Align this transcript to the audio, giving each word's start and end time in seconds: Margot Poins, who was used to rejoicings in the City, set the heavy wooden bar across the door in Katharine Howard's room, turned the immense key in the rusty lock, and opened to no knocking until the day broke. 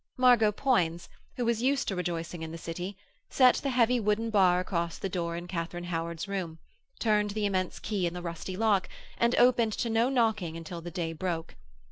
Margot 0.17 0.51
Poins, 0.51 1.09
who 1.37 1.45
was 1.45 1.61
used 1.61 1.87
to 1.87 1.95
rejoicings 1.95 2.43
in 2.43 2.51
the 2.51 2.57
City, 2.57 2.97
set 3.29 3.57
the 3.57 3.69
heavy 3.69 3.99
wooden 3.99 4.31
bar 4.31 4.59
across 4.59 4.97
the 4.97 5.09
door 5.09 5.35
in 5.37 5.45
Katharine 5.47 5.83
Howard's 5.83 6.27
room, 6.27 6.57
turned 6.99 7.29
the 7.29 7.45
immense 7.45 7.77
key 7.77 8.07
in 8.07 8.15
the 8.15 8.23
rusty 8.23 8.57
lock, 8.57 8.89
and 9.19 9.35
opened 9.35 9.73
to 9.73 9.91
no 9.91 10.09
knocking 10.09 10.57
until 10.57 10.81
the 10.81 10.89
day 10.89 11.13
broke. 11.13 11.55